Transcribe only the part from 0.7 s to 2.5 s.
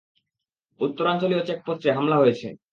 উত্তরাঞ্চলীয় চেকপোস্টে হামলা হয়েছে।